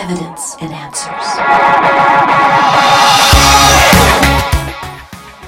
[0.00, 1.26] evidence and answers.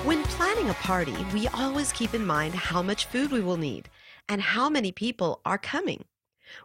[0.05, 3.89] When planning a party, we always keep in mind how much food we will need
[4.29, 6.05] and how many people are coming.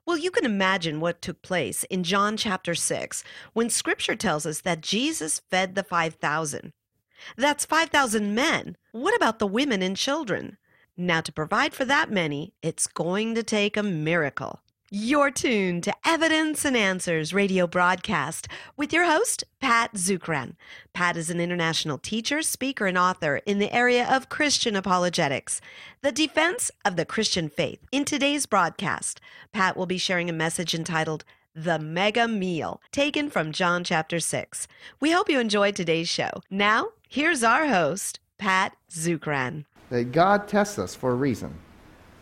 [0.05, 3.23] Well, you can imagine what took place in John chapter 6
[3.53, 6.73] when scripture tells us that Jesus fed the 5,000.
[7.37, 8.75] That's 5,000 men.
[8.91, 10.57] What about the women and children?
[10.97, 14.61] Now, to provide for that many, it's going to take a miracle.
[14.89, 20.55] You're tuned to Evidence and Answers radio broadcast with your host, Pat Zukeran.
[20.93, 25.59] Pat is an international teacher, speaker, and author in the area of Christian apologetics,
[26.03, 27.79] the defense of the Christian faith.
[27.91, 29.19] In today's broadcast,
[29.51, 34.69] Pat will be sharing a message entitled The Mega Meal, taken from John chapter 6.
[35.01, 36.29] We hope you enjoyed today's show.
[36.49, 39.65] Now, here's our host, Pat Zukeran.
[39.89, 41.53] That God tests us for a reason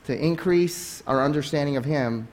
[0.05, 2.27] to increase our understanding of Him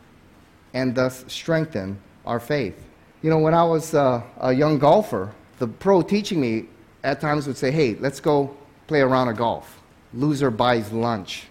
[0.74, 2.76] and thus strengthen our faith.
[3.22, 6.66] You know, when I was uh, a young golfer, the pro teaching me
[7.04, 8.56] at times would say, hey, let's go
[8.86, 9.80] play a round of golf.
[10.14, 11.44] Loser buys lunch.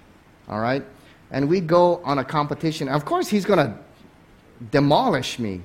[0.49, 0.83] All right?
[1.31, 2.89] And we'd go on a competition.
[2.89, 3.73] Of course, he's going to
[4.71, 5.61] demolish me.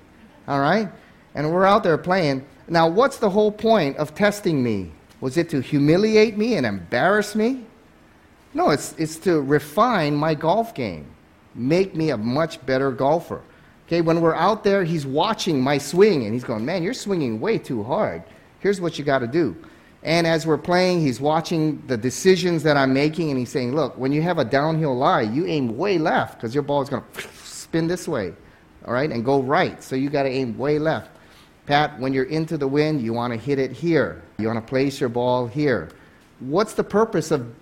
[0.47, 0.89] All right?
[1.35, 2.47] And we're out there playing.
[2.69, 4.93] Now, what's the whole point of testing me?
[5.21, 7.65] Was it to humiliate me and embarrass me?
[8.55, 11.07] No, it's, it's to refine my golf game
[11.57, 13.43] make me a much better golfer.
[13.87, 17.41] Okay, when we're out there, he's watching my swing and he's going, Man, you're swinging
[17.41, 18.23] way too hard.
[18.61, 19.57] Here's what you got to do.
[20.03, 23.97] And as we're playing, he's watching the decisions that I'm making and he's saying, Look,
[23.97, 27.03] when you have a downhill lie, you aim way left because your ball is going
[27.15, 28.33] to spin this way,
[28.85, 29.83] all right, and go right.
[29.83, 31.11] So you got to aim way left.
[31.67, 34.23] Pat, when you're into the wind, you want to hit it here.
[34.39, 35.91] You want to place your ball here.
[36.39, 37.53] What's the purpose of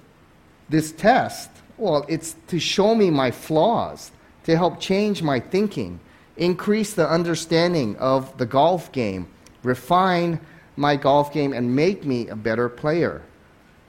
[0.69, 1.51] this test?
[1.77, 4.13] Well, it's to show me my flaws,
[4.45, 5.99] to help change my thinking,
[6.37, 9.29] increase the understanding of the golf game,
[9.63, 10.41] refine
[10.77, 13.23] my golf game, and make me a better player.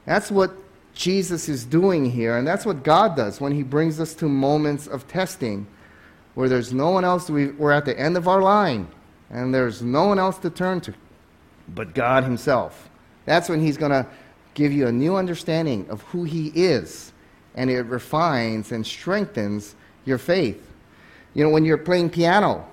[0.05, 0.55] That's what
[0.93, 4.87] Jesus is doing here, and that's what God does when He brings us to moments
[4.87, 5.67] of testing
[6.35, 8.87] where there's no one else, we're at the end of our line,
[9.29, 10.93] and there's no one else to turn to
[11.69, 12.89] but God Himself.
[13.25, 14.05] That's when He's going to
[14.53, 17.11] give you a new understanding of who He is
[17.55, 20.61] and it refines and strengthens your faith.
[21.33, 22.65] You know, when you're playing piano,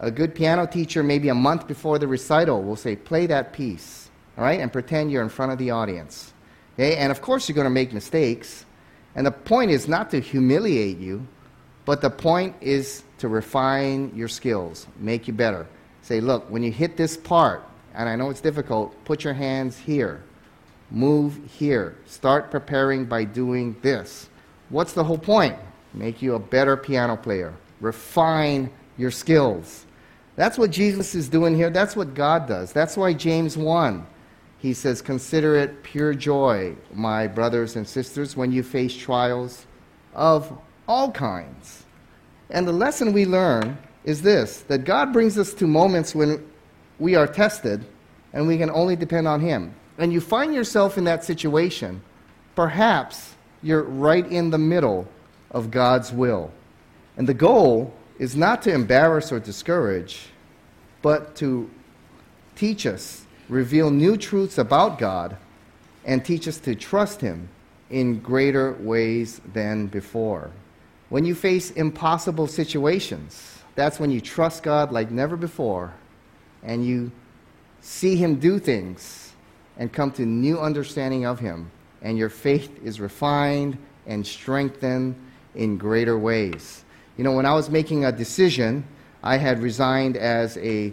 [0.00, 4.10] a good piano teacher, maybe a month before the recital, will say, Play that piece,
[4.36, 6.32] all right, and pretend you're in front of the audience.
[6.74, 6.96] Okay?
[6.96, 8.64] And of course, you're going to make mistakes.
[9.14, 11.26] And the point is not to humiliate you,
[11.86, 15.66] but the point is to refine your skills, make you better.
[16.02, 17.62] Say, Look, when you hit this part,
[17.94, 20.22] and I know it's difficult, put your hands here
[20.90, 21.96] move here.
[22.06, 24.28] Start preparing by doing this.
[24.68, 25.56] What's the whole point?
[25.94, 29.86] Make you a better piano player, refine your skills.
[30.36, 31.70] That's what Jesus is doing here.
[31.70, 32.72] That's what God does.
[32.72, 34.06] That's why James 1,
[34.58, 39.64] he says, Consider it pure joy, my brothers and sisters, when you face trials
[40.14, 41.84] of all kinds.
[42.50, 46.46] And the lesson we learn is this that God brings us to moments when
[46.98, 47.84] we are tested
[48.32, 52.02] and we can only depend on Him and you find yourself in that situation,
[52.54, 55.08] perhaps you're right in the middle
[55.50, 56.50] of God's will.
[57.16, 60.28] And the goal is not to embarrass or discourage,
[61.02, 61.70] but to
[62.54, 65.36] teach us, reveal new truths about God,
[66.04, 67.48] and teach us to trust Him
[67.90, 70.50] in greater ways than before.
[71.08, 75.94] When you face impossible situations, that's when you trust God like never before,
[76.62, 77.12] and you
[77.80, 79.25] see Him do things
[79.78, 81.70] and come to new understanding of him
[82.02, 83.76] and your faith is refined
[84.06, 85.14] and strengthened
[85.54, 86.84] in greater ways.
[87.16, 88.84] You know when i was making a decision
[89.22, 90.92] i had resigned as a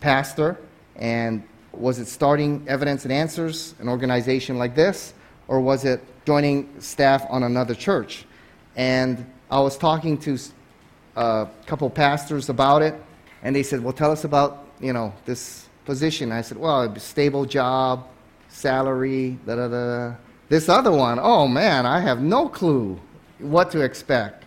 [0.00, 0.58] pastor
[0.96, 5.14] and was it starting evidence and answers an organization like this
[5.48, 8.24] or was it joining staff on another church?
[8.76, 10.38] And i was talking to
[11.14, 12.94] a uh, couple pastors about it
[13.42, 17.44] and they said well tell us about you know this position i said well stable
[17.44, 18.06] job
[18.52, 20.14] salary, da da da.
[20.48, 23.00] This other one, oh man, I have no clue
[23.38, 24.44] what to expect.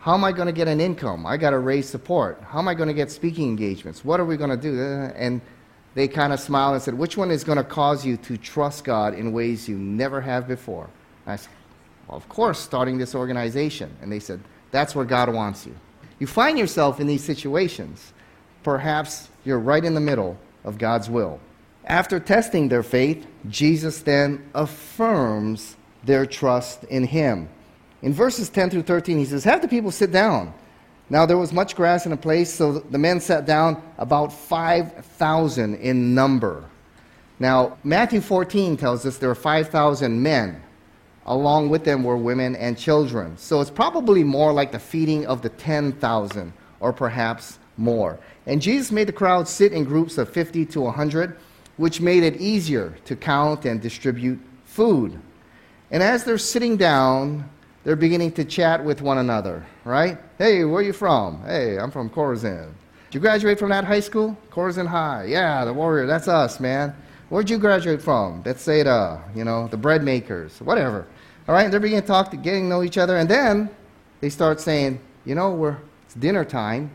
[0.00, 1.26] How am I going to get an income?
[1.26, 2.42] I got to raise support.
[2.42, 4.04] How am I going to get speaking engagements?
[4.04, 4.80] What are we going to do?
[4.80, 5.40] And
[5.94, 8.82] they kind of smiled and said, Which one is going to cause you to trust
[8.84, 10.88] God in ways you never have before?
[11.26, 11.52] I said,
[12.08, 13.94] Well, of course, starting this organization.
[14.00, 14.40] And they said,
[14.72, 15.74] That's where God wants you.
[16.18, 18.12] You find yourself in these situations.
[18.64, 21.40] Perhaps you're right in the middle of God's will.
[21.84, 27.48] After testing their faith, Jesus then affirms their trust in him.
[28.02, 30.52] In verses 10 through 13, he says, Have the people sit down.
[31.10, 35.74] Now there was much grass in the place, so the men sat down, about 5,000
[35.76, 36.64] in number.
[37.38, 40.62] Now, Matthew 14 tells us there were 5,000 men.
[41.26, 43.36] Along with them were women and children.
[43.36, 48.18] So it's probably more like the feeding of the 10,000, or perhaps more.
[48.46, 51.36] And Jesus made the crowd sit in groups of 50 to 100,
[51.76, 55.20] which made it easier to count and distribute food.
[55.90, 57.48] And as they're sitting down,
[57.84, 60.18] they're beginning to chat with one another, right?
[60.38, 61.42] Hey, where are you from?
[61.44, 62.74] Hey, I'm from Corazin.
[63.10, 64.38] Did you graduate from that high school?
[64.50, 65.24] Corazin High.
[65.24, 66.06] Yeah, the Warrior.
[66.06, 66.94] That's us, man.
[67.28, 68.42] Where'd you graduate from?
[68.42, 71.06] The, you know, the bread makers, whatever.
[71.48, 73.68] All right, they're beginning to talk, to getting to know each other, and then
[74.20, 76.90] they start saying, you know, we're, it's dinner time.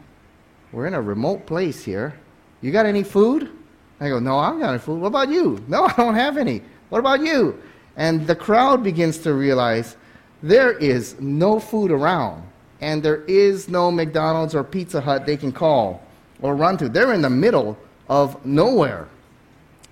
[0.71, 2.19] We're in a remote place here.
[2.61, 3.51] You got any food?
[3.99, 4.99] I go, no, I don't got any food.
[4.99, 5.63] What about you?
[5.67, 6.61] No, I don't have any.
[6.89, 7.61] What about you?
[7.95, 9.95] And the crowd begins to realize
[10.43, 12.43] there is no food around,
[12.79, 16.01] and there is no McDonald's or Pizza Hut they can call
[16.41, 16.89] or run to.
[16.89, 17.77] They're in the middle
[18.07, 19.07] of nowhere.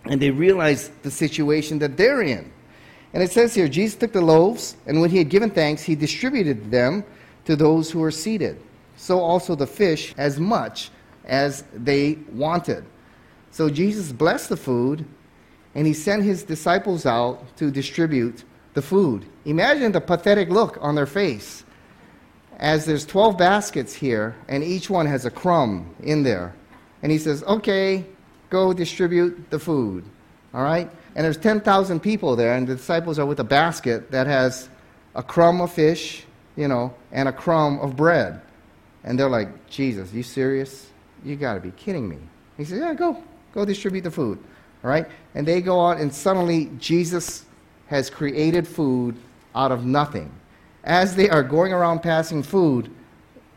[0.05, 2.51] And they realize the situation that they're in.
[3.13, 5.95] And it says here Jesus took the loaves, and when he had given thanks, he
[5.95, 7.03] distributed them
[7.45, 8.59] to those who were seated.
[8.95, 10.89] So also the fish, as much
[11.25, 12.85] as they wanted.
[13.51, 15.05] So Jesus blessed the food,
[15.73, 18.43] and he sent his disciples out to distribute
[18.73, 19.25] the food.
[19.45, 21.63] Imagine the pathetic look on their face
[22.57, 26.55] as there's 12 baskets here, and each one has a crumb in there.
[27.01, 28.05] And he says, Okay,
[28.49, 30.03] go distribute the food.
[30.53, 30.89] All right?
[31.15, 34.69] And there's 10,000 people there, and the disciples are with a basket that has
[35.15, 36.25] a crumb of fish,
[36.55, 38.41] you know, and a crumb of bread.
[39.05, 40.89] And they're like, Jesus, you serious?
[41.23, 42.17] You got to be kidding me.
[42.57, 43.23] He says, Yeah, go.
[43.53, 44.37] Go distribute the food.
[44.83, 45.07] All right?
[45.33, 47.45] And they go on, and suddenly Jesus
[47.87, 49.15] has created food
[49.55, 50.29] out of nothing.
[50.83, 52.91] As they are going around passing food,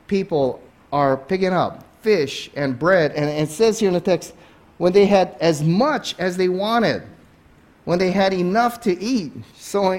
[0.07, 0.63] people
[0.93, 3.13] are picking up fish and bread.
[3.13, 4.35] And it says here in the text,
[4.79, 7.03] when they had as much as they wanted,
[7.85, 9.33] when they had enough to eat,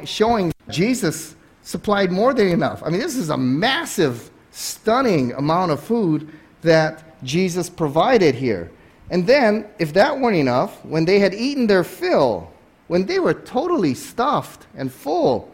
[0.06, 2.82] showing Jesus supplied more than enough.
[2.84, 6.30] I mean, this is a massive, stunning amount of food
[6.62, 8.70] that Jesus provided here.
[9.10, 12.52] And then, if that weren't enough, when they had eaten their fill,
[12.88, 15.54] when they were totally stuffed and full,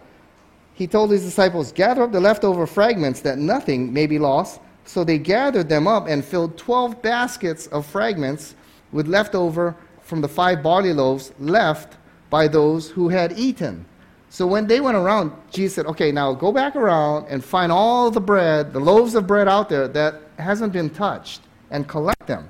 [0.74, 4.60] he told his disciples, Gather up the leftover fragments that nothing may be lost.
[4.86, 8.56] So they gathered them up and filled 12 baskets of fragments
[8.92, 11.98] with leftover from the five barley loaves left
[12.30, 13.86] by those who had eaten.
[14.36, 18.12] So when they went around, Jesus said, Okay, now go back around and find all
[18.12, 21.40] the bread, the loaves of bread out there that hasn't been touched,
[21.72, 22.50] and collect them.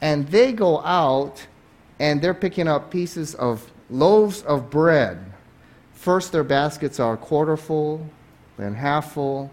[0.00, 1.46] And they go out
[2.00, 5.24] and they're picking up pieces of loaves of bread.
[5.92, 8.04] First, their baskets are quarter full,
[8.56, 9.48] then half full,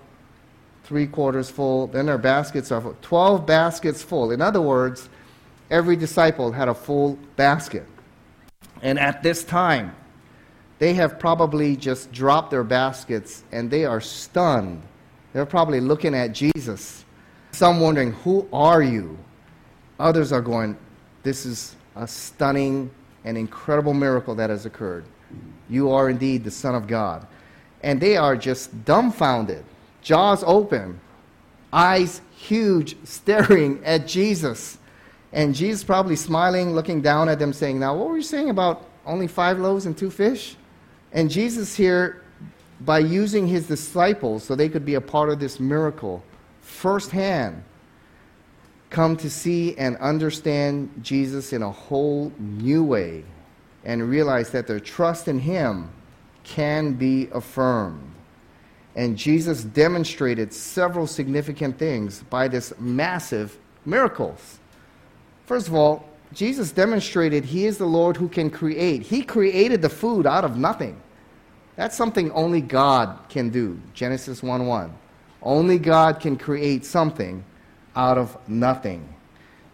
[0.85, 2.97] three quarters full, then their baskets are full.
[3.03, 4.31] 12 baskets full.
[4.31, 5.07] In other words,
[5.69, 7.85] every disciple had a full basket.
[8.81, 9.95] And at this time,
[10.79, 14.81] they have probably just dropped their baskets and they are stunned.
[15.33, 17.05] They're probably looking at Jesus.
[17.51, 19.17] Some wondering, Who are you?
[19.99, 20.77] Others are going,
[21.21, 22.89] This is a stunning
[23.25, 25.05] an incredible miracle that has occurred.
[25.69, 27.27] You are indeed the Son of God.
[27.83, 29.63] And they are just dumbfounded,
[30.01, 30.99] jaws open,
[31.71, 34.77] eyes huge, staring at Jesus.
[35.31, 38.87] And Jesus probably smiling, looking down at them, saying, Now, what were you saying about
[39.05, 40.55] only five loaves and two fish?
[41.11, 42.23] And Jesus here,
[42.81, 46.23] by using his disciples so they could be a part of this miracle
[46.61, 47.63] firsthand,
[48.89, 53.23] come to see and understand Jesus in a whole new way
[53.85, 55.89] and realize that their trust in Him
[56.43, 58.13] can be affirmed.
[58.95, 64.59] And Jesus demonstrated several significant things by this massive miracles.
[65.45, 69.01] First of all, Jesus demonstrated He is the Lord who can create.
[69.01, 71.01] He created the food out of nothing.
[71.75, 73.79] That's something only God can do.
[73.93, 74.93] Genesis 1 1.
[75.41, 77.43] Only God can create something
[77.95, 79.07] out of nothing.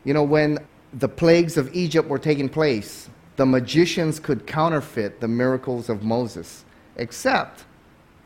[0.04, 0.60] You know, when
[0.94, 6.64] the plagues of Egypt were taking place, the magicians could counterfeit the miracles of Moses,
[6.96, 7.66] except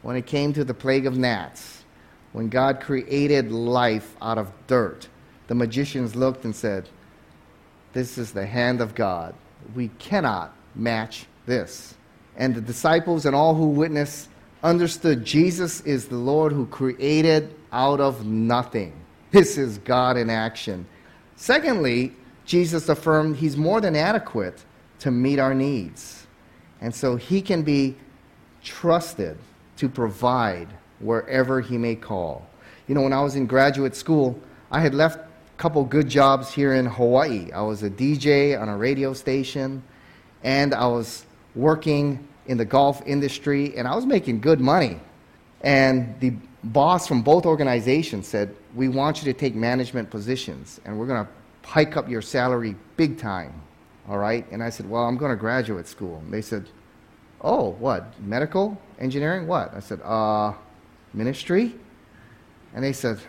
[0.01, 1.83] when it came to the plague of gnats.
[2.31, 5.07] When God created life out of dirt,
[5.48, 6.89] the magicians looked and said,
[7.93, 9.34] This is the hand of God.
[9.75, 11.96] We cannot match this.
[12.38, 14.29] And the disciples and all who witnessed
[14.63, 18.93] understood Jesus is the Lord who created out of nothing.
[19.31, 20.86] This is God in action.
[21.36, 22.13] Secondly,
[22.46, 24.63] Jesus affirmed he's more than adequate
[25.00, 26.27] to meet our needs.
[26.81, 27.96] And so he can be
[28.63, 29.38] trusted
[29.77, 30.67] to provide
[31.00, 32.48] wherever he may call.
[32.88, 34.39] You know, when I was in graduate school,
[34.72, 35.19] I had left
[35.59, 37.51] couple good jobs here in Hawaii.
[37.51, 39.83] I was a DJ on a radio station,
[40.41, 45.01] and I was working in the golf industry, and I was making good money.
[45.59, 46.31] And the
[46.63, 51.25] boss from both organizations said, We want you to take management positions, and we're going
[51.25, 51.31] to
[51.67, 53.53] hike up your salary big time.
[54.07, 54.49] All right?
[54.51, 56.19] And I said, Well, I'm going to graduate school.
[56.23, 56.69] And they said,
[57.41, 58.17] Oh, what?
[58.21, 58.81] Medical?
[58.97, 59.45] Engineering?
[59.45, 59.73] What?
[59.73, 60.53] I said, Uh,
[61.13, 61.75] ministry?
[62.73, 63.19] And they said,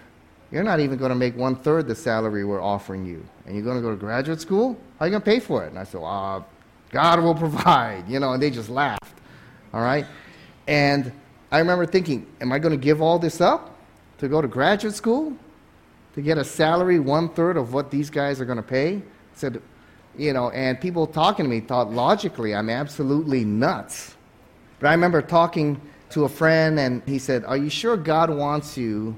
[0.50, 3.24] You're not even going to make one third the salary we're offering you.
[3.46, 4.76] And you're going to go to graduate school?
[4.98, 5.68] How are you going to pay for it?
[5.68, 6.42] And I said, uh,
[6.90, 9.14] God will provide, you know, and they just laughed.
[9.72, 10.06] All right?
[10.66, 11.12] And
[11.52, 13.76] I remember thinking, Am I going to give all this up
[14.18, 15.36] to go to graduate school?
[16.14, 18.96] To get a salary one third of what these guys are going to pay?
[18.96, 19.02] I
[19.34, 19.62] said,
[20.18, 24.16] you know, and people talking to me thought logically I'm absolutely nuts.
[24.80, 25.80] But I remember talking
[26.10, 29.16] to a friend, and he said, Are you sure God wants you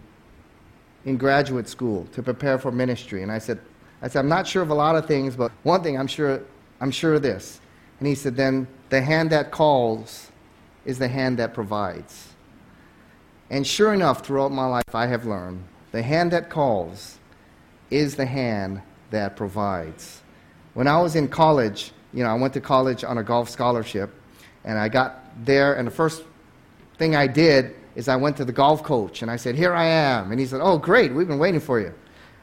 [1.05, 3.23] in graduate school to prepare for ministry?
[3.23, 3.61] And I said,
[4.01, 6.43] I said, I'm not sure of a lot of things, but one thing I'm sure,
[6.81, 7.61] I'm sure of this.
[7.99, 10.31] And he said, Then the hand that calls
[10.85, 12.29] is the hand that provides.
[13.51, 17.19] And sure enough, throughout my life, I have learned the hand that calls
[17.91, 18.81] is the hand
[19.11, 20.23] that provides.
[20.75, 24.11] When I was in college, you know, I went to college on a golf scholarship,
[24.65, 26.25] and I got there, and the first
[26.99, 29.85] thing I did is I went to the golf coach, and I said, Here I
[29.85, 30.31] am.
[30.31, 31.93] And he said, Oh, great, we've been waiting for you.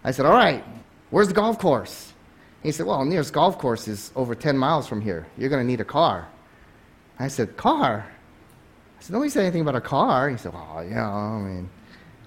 [0.04, 0.64] I said, All right,
[1.10, 2.14] where's the golf course?
[2.64, 5.28] He said, Well, nearest golf course is over 10 miles from here.
[5.38, 6.28] You're going to need a car.
[7.18, 8.06] I said, Car?
[9.00, 10.30] I said, Nobody said anything about a car.
[10.30, 11.70] He said, Oh, yeah, I mean,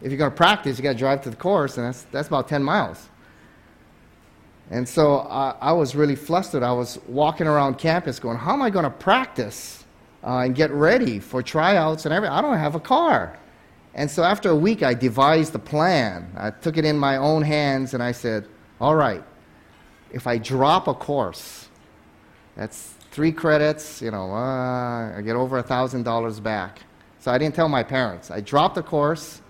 [0.01, 2.29] if you're going to practice, you got to drive to the course, and that's, that's
[2.29, 3.09] about 10 miles.
[4.71, 6.63] And so I, I, was really flustered.
[6.63, 9.82] I was walking around campus going, How am I going to practice
[10.25, 12.37] uh, and get ready for tryouts and everything?
[12.37, 13.39] I don't have a car.
[13.95, 16.33] And so after a week, I devised a plan.
[16.37, 18.47] I took it in my own hands and I said,
[18.81, 19.23] All right,
[20.11, 21.69] if I drop a course,
[22.57, 26.81] that's three credits, you know, uh, I get over a $1,000 back.
[27.21, 28.31] So I didn't tell my parents.
[28.31, 29.43] I dropped the course,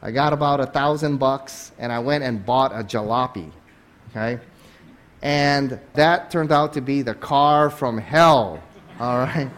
[0.00, 3.50] I got about a thousand bucks, and I went and bought a jalopy.
[4.10, 4.40] Okay?
[5.22, 8.62] and that turned out to be the car from hell.
[9.00, 9.50] All right.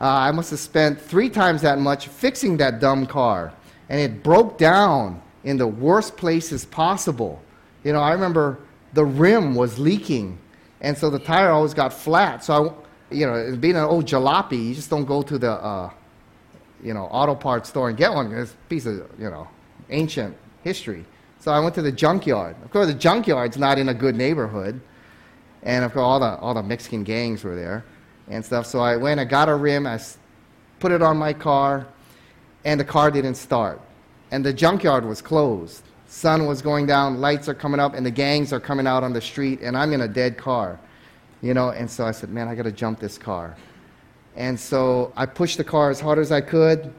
[0.00, 3.52] Uh, I must have spent three times that much fixing that dumb car,
[3.90, 7.42] and it broke down in the worst places possible.
[7.84, 8.58] You know, I remember
[8.94, 10.38] the rim was leaking,
[10.80, 12.42] and so the tire always got flat.
[12.42, 15.90] So, I, you know, being an old jalopy, you just don't go to the, uh,
[16.82, 18.32] you know, auto parts store and get one.
[18.32, 19.48] It's a piece of, you know,
[19.90, 21.04] ancient history.
[21.40, 22.56] So I went to the junkyard.
[22.64, 24.80] Of course, the junkyard's not in a good neighborhood.
[25.62, 27.84] And of course, all the, all the Mexican gangs were there
[28.30, 28.64] and stuff.
[28.64, 30.00] So I went, I got a rim, I
[30.78, 31.86] put it on my car,
[32.64, 33.80] and the car didn't start.
[34.30, 35.82] And the junkyard was closed.
[36.06, 39.12] Sun was going down, lights are coming up, and the gangs are coming out on
[39.12, 40.78] the street, and I'm in a dead car.
[41.42, 43.56] You know, and so I said, man, I got to jump this car.
[44.36, 46.92] And so I pushed the car as hard as I could.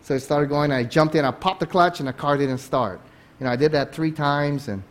[0.00, 2.58] So it started going, I jumped in, I popped the clutch, and the car didn't
[2.58, 3.00] start.
[3.38, 4.82] You know, I did that three times, and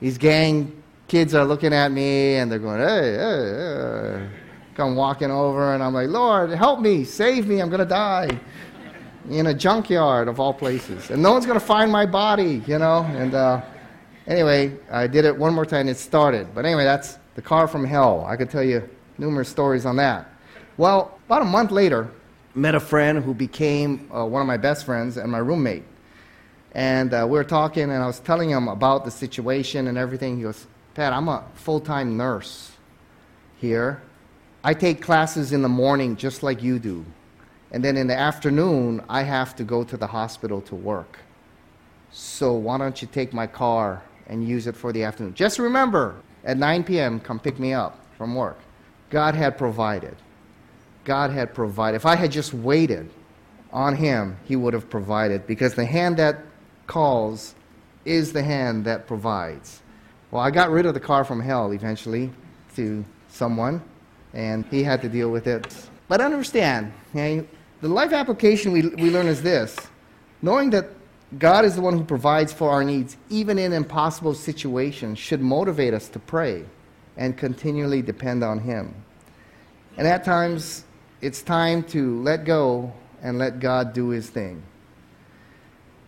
[0.00, 4.45] these gang kids are looking at me and they're going, hey, hey, hey.
[4.76, 8.38] Come walking over, and I'm like, Lord, help me, save me, I'm going to die
[9.30, 11.10] in a junkyard of all places.
[11.10, 13.04] And no one's going to find my body, you know?
[13.14, 13.62] And uh,
[14.26, 16.54] anyway, I did it one more time, and it started.
[16.54, 18.26] But anyway, that's the car from hell.
[18.28, 20.30] I could tell you numerous stories on that.
[20.76, 22.10] Well, about a month later,
[22.54, 25.84] met a friend who became uh, one of my best friends and my roommate.
[26.72, 30.36] And uh, we were talking, and I was telling him about the situation and everything.
[30.36, 32.72] He goes, Pat, I'm a full time nurse
[33.56, 34.02] here.
[34.66, 37.06] I take classes in the morning just like you do.
[37.70, 41.20] And then in the afternoon, I have to go to the hospital to work.
[42.10, 45.34] So why don't you take my car and use it for the afternoon?
[45.34, 48.58] Just remember, at 9 p.m., come pick me up from work.
[49.08, 50.16] God had provided.
[51.04, 51.94] God had provided.
[51.94, 53.08] If I had just waited
[53.72, 56.40] on Him, He would have provided because the hand that
[56.88, 57.54] calls
[58.04, 59.80] is the hand that provides.
[60.32, 62.32] Well, I got rid of the car from hell eventually
[62.74, 63.80] to someone,
[64.34, 65.74] and he had to deal with it.
[66.08, 67.46] But understand, okay,
[67.80, 69.76] the life application we, we learn is this
[70.42, 70.86] knowing that
[71.38, 75.92] God is the one who provides for our needs, even in impossible situations, should motivate
[75.92, 76.64] us to pray
[77.16, 78.94] and continually depend on Him.
[79.96, 80.84] And at times,
[81.20, 82.92] it's time to let go
[83.22, 84.62] and let God do His thing.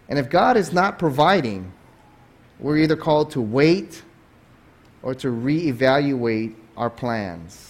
[0.09, 1.73] And if God is not providing,
[2.61, 4.03] we're either called to wait
[5.03, 7.68] or to reevaluate our plans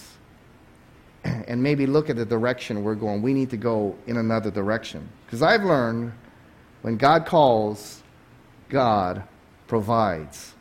[1.23, 3.21] and maybe look at the direction we're going.
[3.21, 5.07] We need to go in another direction.
[5.25, 6.13] Because I've learned
[6.81, 8.01] when God calls,
[8.69, 9.23] God
[9.67, 10.53] provides.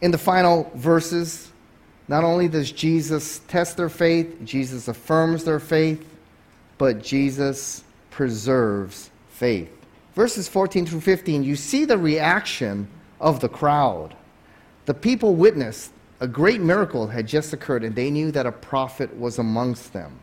[0.00, 1.50] In the final verses,
[2.08, 6.04] not only does Jesus test their faith, Jesus affirms their faith,
[6.76, 9.70] but Jesus preserves faith.
[10.14, 12.86] Verses 14 through 15, you see the reaction
[13.20, 14.14] of the crowd.
[14.86, 19.14] The people witnessed a great miracle had just occurred, and they knew that a prophet
[19.18, 20.18] was amongst them.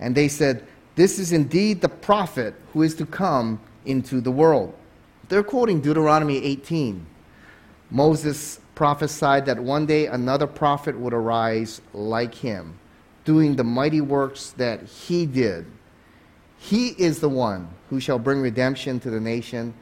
[0.00, 4.74] And they said, This is indeed the prophet who is to come into the world.
[5.28, 7.06] They're quoting Deuteronomy 18.
[7.90, 12.78] Moses prophesied that one day another prophet would arise like him,
[13.24, 15.66] doing the mighty works that he did.
[16.58, 19.74] He is the one who shall bring redemption to the nation.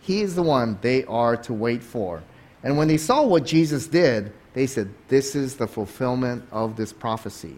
[0.00, 2.22] He is the one they are to wait for.
[2.62, 6.92] And when they saw what Jesus did, they said, This is the fulfillment of this
[6.92, 7.56] prophecy.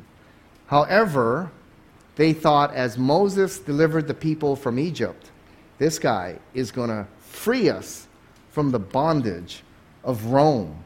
[0.67, 1.51] However,
[2.17, 5.31] they thought as Moses delivered the people from Egypt,
[5.79, 8.07] this guy is going to free us
[8.51, 9.63] from the bondage
[10.05, 10.85] of Rome.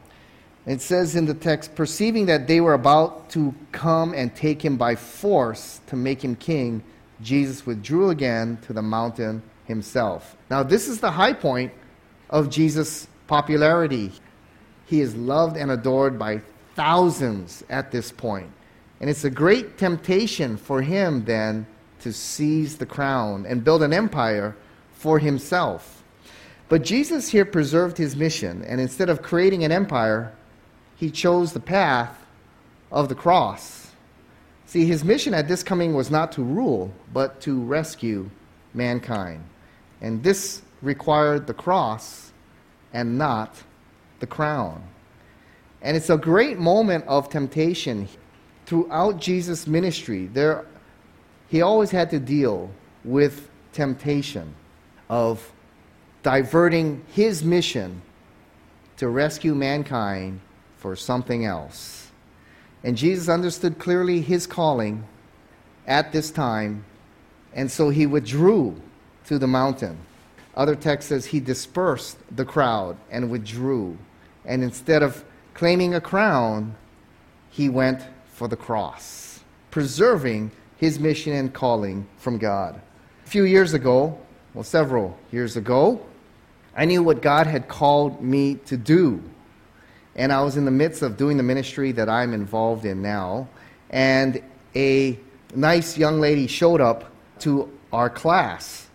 [0.65, 4.77] It says in the text, perceiving that they were about to come and take him
[4.77, 6.83] by force to make him king,
[7.21, 10.35] Jesus withdrew again to the mountain himself.
[10.49, 11.71] Now, this is the high point
[12.29, 14.11] of Jesus' popularity.
[14.89, 16.41] He is loved and adored by
[16.73, 18.51] thousands at this point.
[18.99, 21.67] And it's a great temptation for him then
[21.99, 24.55] to seize the crown and build an empire
[24.93, 26.03] for himself.
[26.69, 30.33] But Jesus here preserved his mission, and instead of creating an empire,
[30.95, 32.25] he chose the path
[32.91, 33.91] of the cross.
[34.65, 38.27] See, his mission at this coming was not to rule, but to rescue
[38.73, 39.43] mankind.
[40.01, 42.31] And this required the cross
[42.91, 43.63] and not
[44.19, 44.83] the crown.
[45.81, 48.07] And it's a great moment of temptation.
[48.65, 50.65] Throughout Jesus' ministry, there,
[51.47, 52.69] he always had to deal
[53.03, 54.53] with temptation
[55.09, 55.51] of
[56.21, 58.01] diverting his mission
[58.97, 60.41] to rescue mankind
[60.77, 62.11] for something else.
[62.83, 65.05] And Jesus understood clearly his calling
[65.87, 66.85] at this time,
[67.53, 68.81] and so he withdrew
[69.25, 69.97] to the mountain.
[70.55, 73.97] Other text says he dispersed the crowd and withdrew.
[74.49, 76.75] And instead of claiming a crown,
[77.51, 78.01] he went
[78.33, 82.81] for the cross, preserving his mission and calling from God.
[83.25, 84.17] A few years ago,
[84.55, 86.01] well, several years ago,
[86.75, 89.21] I knew what God had called me to do.
[90.15, 93.47] And I was in the midst of doing the ministry that I'm involved in now.
[93.91, 94.41] And
[94.75, 95.19] a
[95.53, 98.87] nice young lady showed up to our class.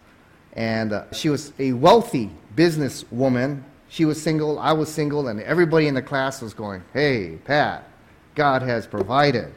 [0.55, 3.62] And uh, she was a wealthy businesswoman.
[3.94, 7.88] She was single, I was single, and everybody in the class was going, Hey, Pat,
[8.35, 9.54] God has provided.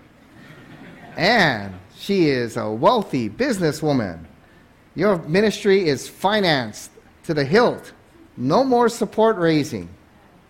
[1.15, 4.25] and she is a wealthy businesswoman.
[4.93, 6.91] Your ministry is financed
[7.23, 7.93] to the hilt.
[8.37, 9.89] No more support raising.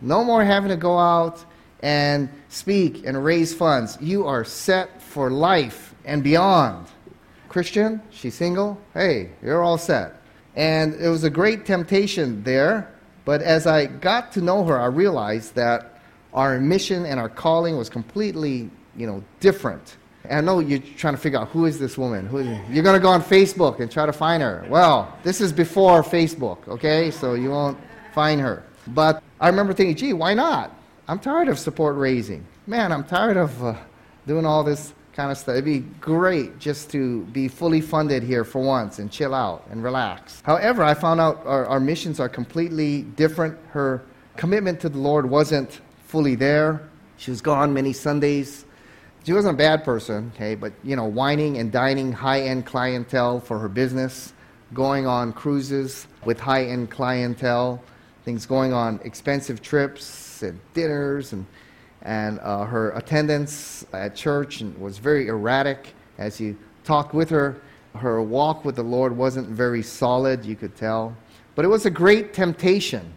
[0.02, 1.46] No more having to go out
[1.82, 3.98] and speak and raise funds.
[4.02, 6.88] You are set for life and beyond.
[7.48, 8.82] Christian, she's single.
[8.94, 10.22] Hey, you're all set.
[10.58, 12.92] And it was a great temptation there.
[13.28, 16.00] But as I got to know her, I realized that
[16.34, 19.98] our mission and our calling was completely, you know, different.
[20.24, 22.26] And I know you're trying to figure out who is this woman.
[22.26, 24.66] Who is you're going to go on Facebook and try to find her.
[24.70, 27.12] Well, this is before Facebook, okay?
[27.12, 27.78] So you won't
[28.14, 28.64] find her.
[28.88, 30.74] But I remember thinking, gee, why not?
[31.10, 32.46] I'm tired of support raising.
[32.66, 33.76] Man, I'm tired of uh,
[34.26, 35.54] doing all this kind of stuff.
[35.54, 39.84] It'd be great just to be fully funded here for once and chill out and
[39.84, 40.44] relax.
[40.46, 43.58] However, I found out our, our missions are completely different.
[43.70, 44.04] Her
[44.36, 46.88] commitment to the Lord wasn't fully there.
[47.18, 48.66] She was gone many Sundays.
[49.24, 53.58] She wasn't a bad person, okay, but you know, wining and dining high-end clientele for
[53.58, 54.34] her business,
[54.76, 57.82] going on cruises with high-end clientele,
[58.24, 61.48] things going on expensive trips and dinners and
[62.02, 65.94] and uh, her attendance at church was very erratic.
[66.18, 67.62] As you talked with her,
[67.96, 71.16] her walk with the Lord wasn't very solid, you could tell.
[71.56, 73.14] But it was a great temptation.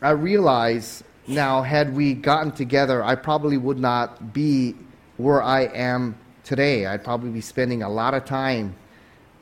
[0.00, 4.76] I realize now, had we gotten together, I probably would not be
[5.16, 6.86] where I am today.
[6.86, 8.76] I'd probably be spending a lot of time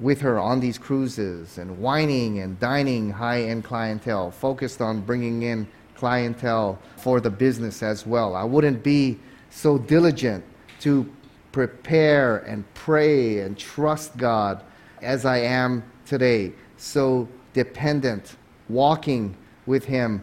[0.01, 5.43] with her on these cruises and wining and dining high end clientele, focused on bringing
[5.43, 8.35] in clientele for the business as well.
[8.35, 9.19] I wouldn't be
[9.51, 10.45] so diligent
[10.81, 11.11] to
[11.53, 14.63] prepare and pray and trust God
[15.03, 18.37] as I am today, so dependent,
[18.69, 20.23] walking with Him,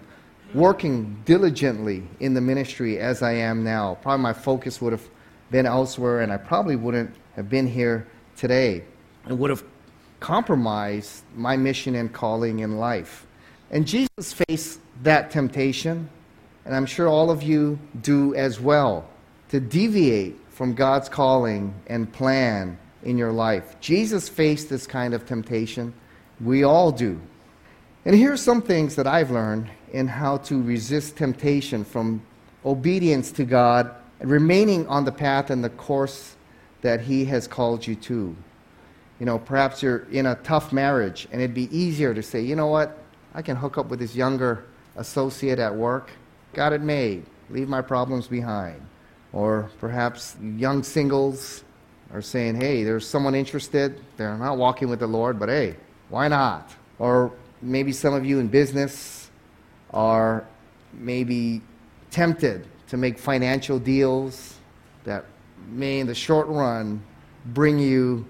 [0.54, 3.98] working diligently in the ministry as I am now.
[4.02, 5.08] Probably my focus would have
[5.50, 8.84] been elsewhere, and I probably wouldn't have been here today.
[9.30, 9.64] It would have
[10.20, 13.26] compromised my mission and calling in life.
[13.72, 16.10] And Jesus faced that temptation,
[16.66, 19.10] and I'm sure all of you do as well,
[19.50, 23.76] to deviate from God's calling and plan in your life.
[23.80, 25.94] Jesus faced this kind of temptation.
[26.40, 27.20] We all do.
[28.06, 32.22] And here are some things that I've learned in how to resist temptation from
[32.66, 36.36] obedience to God and remaining on the path and the course
[36.82, 38.36] that He has called you to.
[39.20, 42.56] You know, perhaps you're in a tough marriage and it'd be easier to say, you
[42.56, 42.98] know what,
[43.34, 46.12] I can hook up with this younger associate at work.
[46.54, 47.26] Got it made.
[47.50, 48.82] Leave my problems behind.
[49.34, 51.64] Or perhaps young singles
[52.14, 54.02] are saying, hey, there's someone interested.
[54.18, 55.76] They're not walking with the Lord, but hey,
[56.10, 56.70] why not?
[57.00, 59.30] Or maybe some of you in business
[59.92, 60.46] are
[60.94, 61.62] maybe
[62.10, 64.56] tempted to make financial deals
[65.06, 65.24] that
[65.70, 67.02] may, in the short run,
[67.48, 68.26] bring you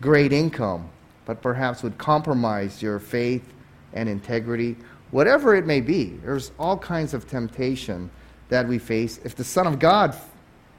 [0.00, 0.88] great income,
[1.24, 3.52] but perhaps would compromise your faith
[3.92, 4.76] and integrity.
[5.10, 8.10] Whatever it may be, there's all kinds of temptation
[8.48, 9.18] that we face.
[9.24, 10.16] If the Son of God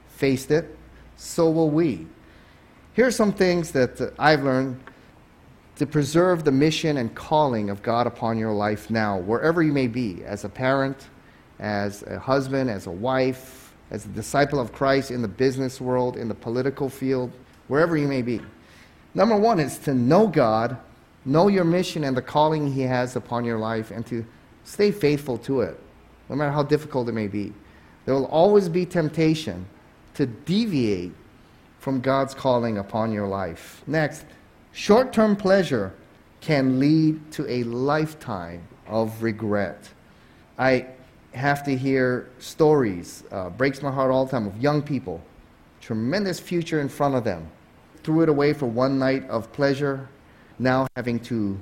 [0.08, 0.76] faced it,
[1.16, 2.06] so will we.
[2.94, 4.80] Here are some things that uh, I've learned
[5.76, 9.86] to preserve the mission and calling of God upon your life now, wherever you may
[9.86, 11.08] be, as a parent,
[11.60, 16.16] as a husband, as a wife, as a disciple of Christ in the business world,
[16.16, 17.30] in the political field,
[17.68, 18.40] wherever you may be.
[19.14, 20.76] Number one is to know God,
[21.24, 24.24] know your mission and the calling He has upon your life, and to
[24.64, 25.78] stay faithful to it,
[26.28, 27.52] no matter how difficult it may be.
[28.04, 29.66] There will always be temptation
[30.14, 31.12] to deviate
[31.78, 33.82] from God's calling upon your life.
[33.86, 34.24] Next,
[34.72, 35.94] short term pleasure
[36.40, 39.88] can lead to a lifetime of regret.
[40.58, 40.86] I
[41.32, 45.22] have to hear stories, uh, breaks my heart all the time, of young people,
[45.80, 47.48] tremendous future in front of them,
[48.02, 50.08] threw it away for one night of pleasure,
[50.58, 51.58] now having to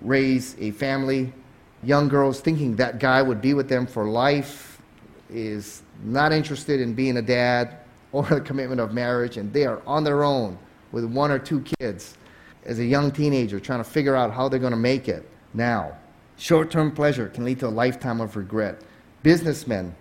[0.00, 1.32] raise a family.
[1.82, 4.80] Young girls thinking that guy would be with them for life
[5.30, 7.78] is not interested in being a dad
[8.12, 10.58] or the commitment of marriage, and they are on their own
[10.92, 12.18] with one or two kids
[12.64, 15.96] as a young teenager trying to figure out how they're going to make it now.
[16.36, 18.82] Short term pleasure can lead to a lifetime of regret.
[19.22, 19.94] Businessmen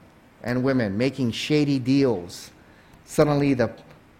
[0.43, 2.51] and women making shady deals.
[3.05, 3.71] Suddenly, the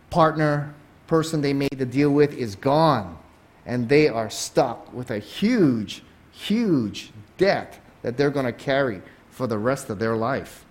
[0.10, 0.74] partner,
[1.08, 3.18] person they made the deal with, is gone,
[3.66, 9.48] and they are stuck with a huge, huge debt that they're going to carry for
[9.48, 10.66] the rest of their life.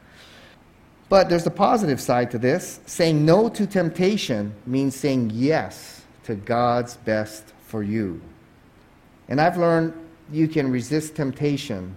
[1.08, 2.80] But there's a positive side to this.
[2.86, 8.20] Saying no to temptation means saying yes to God's best for you.
[9.28, 9.92] And I've learned
[10.30, 11.96] you can resist temptation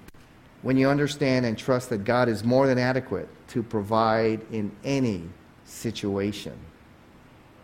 [0.63, 5.23] when you understand and trust that God is more than adequate to provide in any
[5.65, 6.57] situation.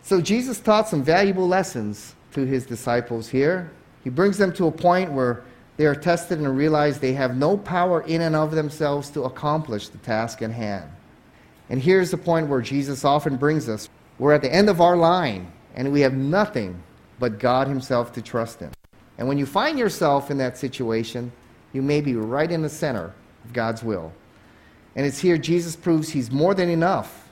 [0.02, 3.70] So Jesus taught some valuable lessons to his disciples here.
[4.04, 5.42] He brings them to a point where
[5.76, 9.88] they are tested and realize they have no power in and of themselves to accomplish
[9.88, 10.90] the task at hand.
[11.70, 13.88] And here's the point where Jesus often brings us.
[14.18, 16.82] We're at the end of our line, and we have nothing
[17.18, 18.70] but God Himself to trust in.
[19.16, 21.32] And when you find yourself in that situation,
[21.72, 23.14] you may be right in the center
[23.44, 24.12] of God's will.
[24.96, 27.28] And it's here Jesus proves He's more than enough.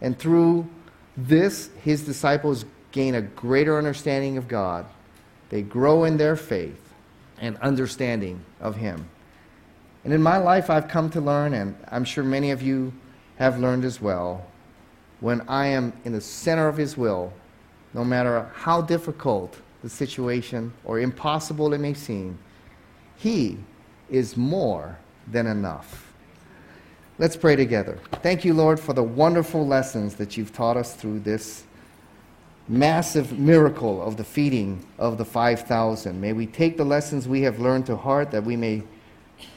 [0.00, 0.68] And through
[1.16, 4.86] this, His disciples gain a greater understanding of God.
[5.48, 6.92] They grow in their faith
[7.40, 9.08] and understanding of Him.
[10.04, 12.92] And in my life, I've come to learn, and I'm sure many of you
[13.36, 14.46] have learned as well
[15.20, 17.32] when I am in the center of His will,
[17.94, 22.38] no matter how difficult the situation or impossible it may seem,
[23.16, 23.58] He
[24.08, 24.98] is more
[25.28, 26.12] than enough.
[27.18, 27.98] Let's pray together.
[28.22, 31.64] Thank you, Lord, for the wonderful lessons that you've taught us through this
[32.70, 36.20] massive miracle of the feeding of the 5,000.
[36.20, 38.84] May we take the lessons we have learned to heart that we may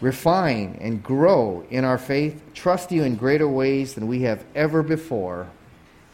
[0.02, 4.82] refine and grow in our faith, trust you in greater ways than we have ever
[4.82, 5.48] before,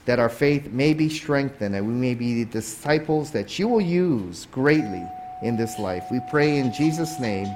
[0.05, 3.81] that our faith may be strengthened and we may be the disciples that you will
[3.81, 5.07] use greatly
[5.41, 6.03] in this life.
[6.11, 7.47] We pray in Jesus' name.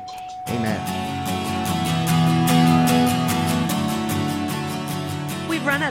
[0.47, 1.12] Amen.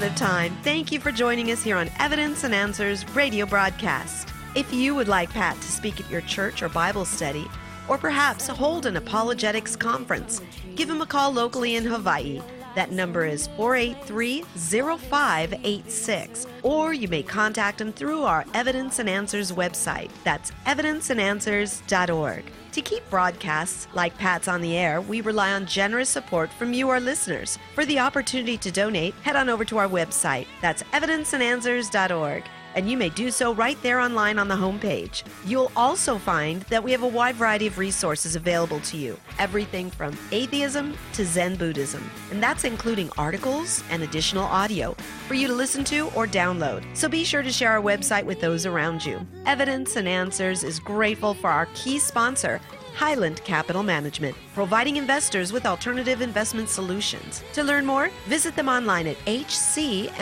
[0.02, 0.56] Out of time.
[0.62, 4.30] Thank you for joining us here on Evidence and Answers radio broadcast.
[4.56, 7.46] If you would like Pat to speak at your church or Bible study,
[7.88, 10.40] or perhaps hold an apologetics conference,
[10.74, 12.40] give him a call locally in Hawaii.
[12.74, 16.46] That number is 483 0586.
[16.62, 20.10] Or you may contact him through our Evidence and Answers website.
[20.24, 22.44] That's evidenceandanswers.org.
[22.72, 26.88] To keep broadcasts like Pat's on the air, we rely on generous support from you,
[26.88, 27.58] our listeners.
[27.74, 30.46] For the opportunity to donate, head on over to our website.
[30.62, 32.44] That's evidenceandanswers.org.
[32.74, 35.22] and you may do so right there online on the homepage.
[35.44, 39.90] You'll also find that we have a wide variety of resources available to you everything
[39.90, 44.94] from atheism to Zen Buddhism, and that's including articles and additional audio
[45.26, 46.84] for you to listen to or download.
[46.94, 49.26] So be sure to share our website with those around you.
[49.46, 52.60] Evidence and Answers is grateful for our key sponsor.
[52.94, 57.42] Highland Capital Management, providing investors with alternative investment solutions.
[57.54, 60.14] To learn more, visit them online at hcmlp.com.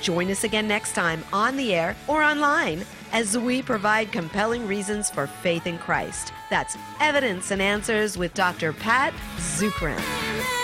[0.00, 5.10] Join us again next time on the air or online as we provide compelling reasons
[5.10, 6.32] for faith in Christ.
[6.50, 8.72] That's Evidence and Answers with Dr.
[8.72, 10.57] Pat Zukeran.